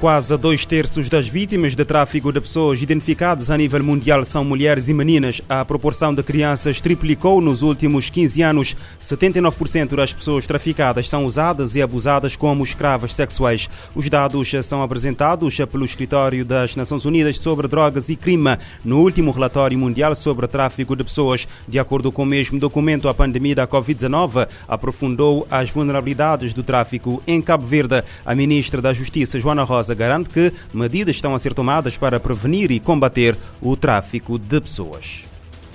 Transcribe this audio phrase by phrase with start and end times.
[0.00, 4.88] Quase dois terços das vítimas de tráfico de pessoas identificadas a nível mundial são mulheres
[4.88, 5.42] e meninas.
[5.48, 8.76] A proporção de crianças triplicou nos últimos 15 anos.
[9.00, 13.68] 79% das pessoas traficadas são usadas e abusadas como escravas sexuais.
[13.92, 19.32] Os dados são apresentados pelo Escritório das Nações Unidas sobre Drogas e Crime no último
[19.32, 21.48] relatório mundial sobre tráfico de pessoas.
[21.66, 27.20] De acordo com o mesmo documento, a pandemia da Covid-19 aprofundou as vulnerabilidades do tráfico
[27.26, 28.04] em Cabo Verde.
[28.24, 32.70] A ministra da Justiça, Joana Rosa, garante que medidas estão a ser tomadas para prevenir
[32.70, 35.24] e combater o tráfico de pessoas.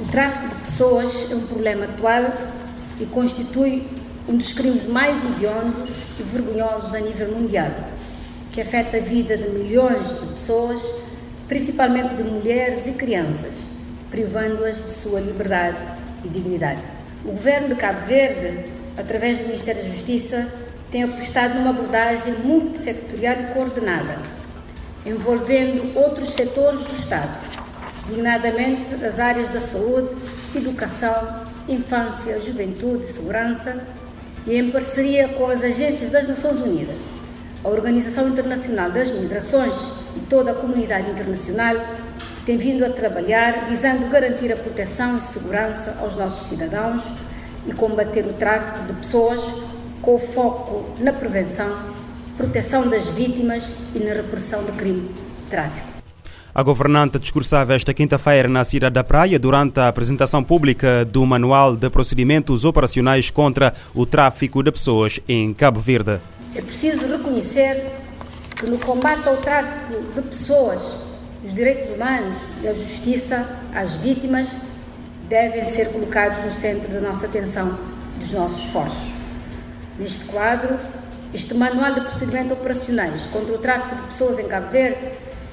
[0.00, 2.32] O tráfico de pessoas é um problema atual
[3.00, 3.86] e constitui
[4.28, 7.70] um dos crimes mais hediondos e vergonhosos a nível mundial,
[8.52, 10.80] que afeta a vida de milhões de pessoas,
[11.48, 13.54] principalmente de mulheres e crianças,
[14.10, 15.78] privando-as de sua liberdade
[16.24, 16.80] e dignidade.
[17.24, 18.64] O governo de Cabo Verde,
[18.96, 20.48] através do Ministério da Justiça,
[20.92, 24.18] tem apostado numa abordagem multissectorial e coordenada,
[25.06, 27.34] envolvendo outros setores do Estado,
[28.06, 30.10] designadamente as áreas da saúde,
[30.54, 33.86] educação, infância, juventude segurança,
[34.46, 36.96] e em parceria com as agências das Nações Unidas,
[37.64, 39.74] a Organização Internacional das Migrações
[40.14, 41.76] e toda a comunidade internacional
[42.44, 47.02] tem vindo a trabalhar visando garantir a proteção e segurança aos nossos cidadãos
[47.66, 49.40] e combater o tráfico de pessoas
[50.02, 51.70] com foco na prevenção,
[52.36, 53.64] proteção das vítimas
[53.94, 55.92] e na repressão do crime de tráfico.
[56.54, 61.76] A governante discursava esta quinta-feira na cidade da Praia durante a apresentação pública do Manual
[61.76, 66.20] de Procedimentos Operacionais contra o Tráfico de Pessoas em Cabo Verde.
[66.54, 67.92] É preciso reconhecer
[68.56, 70.82] que no combate ao tráfico de pessoas,
[71.42, 74.48] os direitos humanos e a justiça às vítimas
[75.28, 77.78] devem ser colocados no centro da nossa atenção,
[78.18, 79.21] dos nossos esforços.
[79.98, 80.78] Neste quadro,
[81.34, 84.98] este Manual de Procedimentos Operacionais contra o Tráfico de Pessoas em Cabo Verde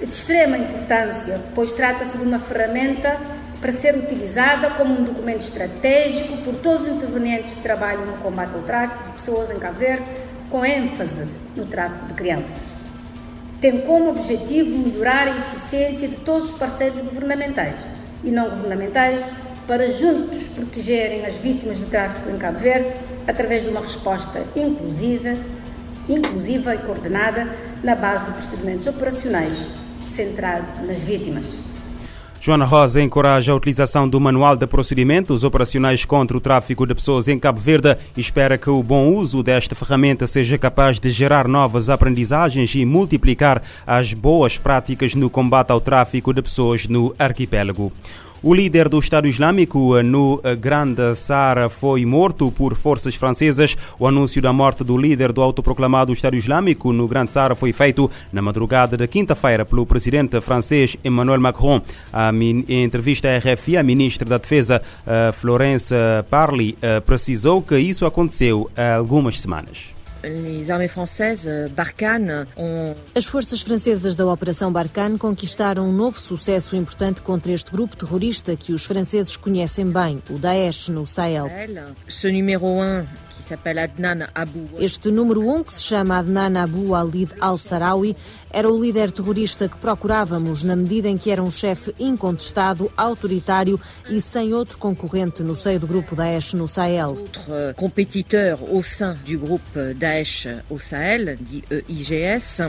[0.00, 3.18] é de extrema importância, pois trata-se de uma ferramenta
[3.60, 8.54] para ser utilizada como um documento estratégico por todos os intervenientes que trabalham no combate
[8.54, 10.04] ao tráfico de pessoas em Cabo Verde,
[10.50, 11.26] com ênfase
[11.56, 12.76] no tráfico de crianças.
[13.60, 17.76] Tem como objetivo melhorar a eficiência de todos os parceiros governamentais
[18.22, 19.24] e não governamentais
[19.66, 22.92] para juntos protegerem as vítimas de tráfico em Cabo Verde
[23.26, 25.34] através de uma resposta inclusiva,
[26.08, 27.48] inclusiva e coordenada
[27.82, 29.58] na base de procedimentos operacionais
[30.06, 31.66] centrado nas vítimas.
[32.40, 37.26] Joana Rosa encoraja a utilização do Manual de Procedimentos Operacionais contra o Tráfico de Pessoas
[37.26, 41.48] em Cabo Verde e espera que o bom uso desta ferramenta seja capaz de gerar
[41.48, 47.92] novas aprendizagens e multiplicar as boas práticas no combate ao tráfico de pessoas no arquipélago.
[48.42, 53.76] O líder do Estado Islâmico no Grande Sara foi morto por forças francesas.
[53.98, 58.10] O anúncio da morte do líder do autoproclamado Estado Islâmico no Grande Sara foi feito
[58.32, 61.80] na madrugada da quinta-feira pelo presidente francês Emmanuel Macron.
[62.68, 64.82] Em entrevista à RFI, a ministra da Defesa,
[65.32, 65.94] Florence
[66.30, 69.95] Parly, precisou que isso aconteceu há algumas semanas.
[72.56, 72.96] Ont...
[73.14, 78.56] As forças francesas da Operação Barkhane conquistaram um novo sucesso importante contra este grupo terrorista
[78.56, 81.46] que os franceses conhecem bem, o Daesh no Sahel.
[83.46, 83.90] Ce numéro
[84.76, 88.16] 1 este número 1, um, que se chama Adnan Abu Alid al-Sarawi,
[88.50, 93.78] era o líder terrorista que procurávamos na medida em que era um chefe incontestado, autoritário
[94.10, 97.10] e sem outro concorrente no seio do grupo Daesh no Sahel.
[97.10, 97.42] Outro
[98.72, 102.62] au sein du groupe Daesh au Sahel, dit IGS,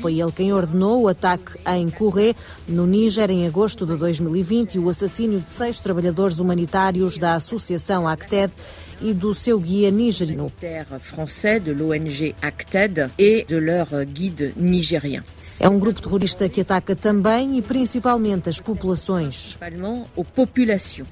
[0.00, 2.34] Foi ele quem ordenou o ataque em Kouré,
[2.66, 8.06] no Níger, em agosto de 2020 e o assassínio de seis trabalhadores humanitários da Associação
[8.08, 8.52] ACTED
[9.00, 10.52] e do seu guia nigeriano.
[11.00, 15.22] français de l'ONG Acted et de leur guide nigérien.
[15.60, 19.56] É um grupo terrorista que ataca também e principalmente as populações.
[19.58, 21.06] Principalement aux populations.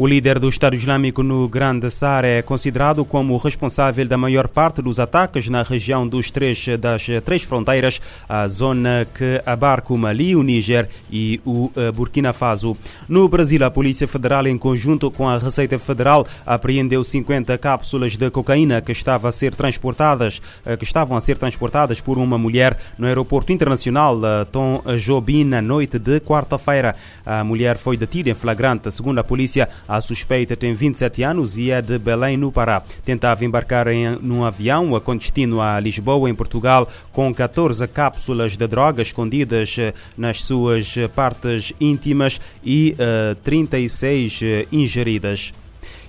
[0.00, 4.46] O líder do Estado Islâmico no Grande Saara é considerado como o responsável da maior
[4.46, 9.98] parte dos ataques na região dos três, das três fronteiras, a zona que abarca o
[9.98, 12.76] Mali, o Níger e o eh, Burkina Faso.
[13.08, 18.30] No Brasil, a Polícia Federal, em conjunto com a Receita Federal, apreendeu 50 cápsulas de
[18.30, 22.78] cocaína que, estava a ser transportadas, eh, que estavam a ser transportadas por uma mulher
[22.96, 24.16] no aeroporto internacional
[24.52, 26.94] Tom Jobim na noite de quarta-feira.
[27.26, 29.68] A mulher foi detida em flagrante, segundo a polícia.
[29.88, 32.82] A suspeita tem 27 anos e é de Belém, no Pará.
[33.06, 38.66] Tentava embarcar em num avião com destino a Lisboa, em Portugal, com 14 cápsulas de
[38.66, 44.40] droga escondidas eh, nas suas partes íntimas e uh, 36
[44.70, 45.52] ingeridas.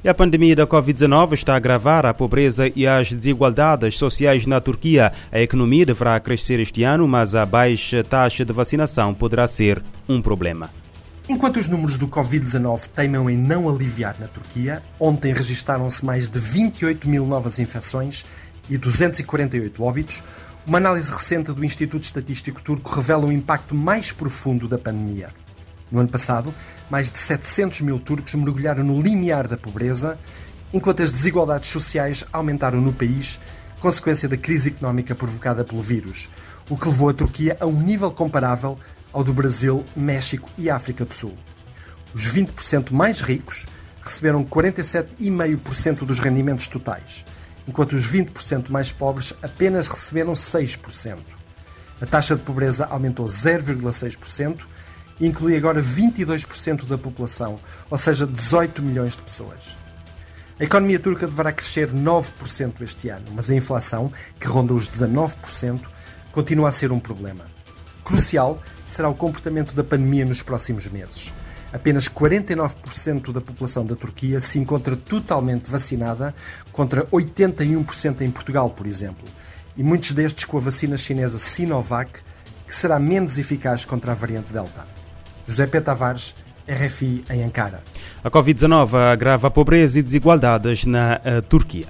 [0.03, 4.59] E a pandemia da Covid-19 está a agravar a pobreza e as desigualdades sociais na
[4.59, 5.11] Turquia.
[5.31, 10.21] A economia deverá crescer este ano, mas a baixa taxa de vacinação poderá ser um
[10.21, 10.69] problema.
[11.31, 16.39] Enquanto os números do Covid-19 teimam em não aliviar na Turquia, ontem registaram-se mais de
[16.39, 18.25] 28 mil novas infecções
[18.67, 20.23] e 248 óbitos,
[20.65, 25.29] uma análise recente do Instituto Estatístico Turco revela o impacto mais profundo da pandemia.
[25.91, 26.51] No ano passado,
[26.89, 30.17] mais de 700 mil turcos mergulharam no limiar da pobreza,
[30.73, 33.39] enquanto as desigualdades sociais aumentaram no país,
[33.79, 36.27] consequência da crise económica provocada pelo vírus,
[36.67, 38.79] o que levou a Turquia a um nível comparável
[39.11, 41.37] ao do Brasil, México e África do Sul.
[42.13, 43.65] Os 20% mais ricos
[44.01, 47.25] receberam 47,5% dos rendimentos totais,
[47.67, 51.17] enquanto os 20% mais pobres apenas receberam 6%.
[52.01, 54.61] A taxa de pobreza aumentou 0,6%
[55.19, 57.59] e inclui agora 22% da população,
[57.89, 59.77] ou seja, 18 milhões de pessoas.
[60.59, 65.81] A economia turca deverá crescer 9% este ano, mas a inflação, que ronda os 19%,
[66.31, 67.45] continua a ser um problema.
[68.09, 71.31] Crucial será o comportamento da pandemia nos próximos meses.
[71.71, 76.33] Apenas 49% da população da Turquia se encontra totalmente vacinada,
[76.71, 79.27] contra 81% em Portugal, por exemplo.
[79.77, 82.21] E muitos destes com a vacina chinesa Sinovac,
[82.67, 84.87] que será menos eficaz contra a variante Delta.
[85.45, 85.79] José P.
[85.79, 86.35] Tavares,
[86.67, 87.83] RFI em Ankara.
[88.23, 91.89] A Covid-19 agrava a pobreza e desigualdades na uh, Turquia.